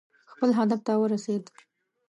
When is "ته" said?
0.87-0.93